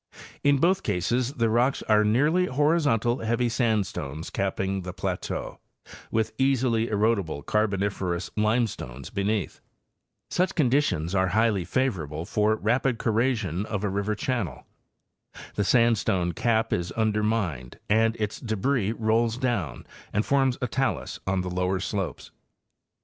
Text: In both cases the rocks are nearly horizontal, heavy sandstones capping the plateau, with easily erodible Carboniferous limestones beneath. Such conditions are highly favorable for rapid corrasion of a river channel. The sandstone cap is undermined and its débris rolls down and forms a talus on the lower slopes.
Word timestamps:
In 0.43 0.57
both 0.57 0.81
cases 0.81 1.33
the 1.33 1.47
rocks 1.47 1.83
are 1.83 2.03
nearly 2.03 2.47
horizontal, 2.47 3.19
heavy 3.19 3.49
sandstones 3.49 4.31
capping 4.31 4.81
the 4.81 4.93
plateau, 4.93 5.59
with 6.09 6.33
easily 6.39 6.87
erodible 6.87 7.45
Carboniferous 7.45 8.31
limestones 8.35 9.11
beneath. 9.11 9.61
Such 10.31 10.55
conditions 10.55 11.13
are 11.13 11.27
highly 11.27 11.63
favorable 11.65 12.25
for 12.25 12.55
rapid 12.55 12.97
corrasion 12.97 13.63
of 13.67 13.83
a 13.83 13.89
river 13.89 14.15
channel. 14.15 14.65
The 15.53 15.63
sandstone 15.63 16.31
cap 16.31 16.73
is 16.73 16.91
undermined 16.93 17.77
and 17.87 18.15
its 18.15 18.39
débris 18.39 18.95
rolls 18.97 19.37
down 19.37 19.85
and 20.11 20.25
forms 20.25 20.57
a 20.63 20.67
talus 20.67 21.19
on 21.27 21.41
the 21.41 21.49
lower 21.51 21.79
slopes. 21.79 22.31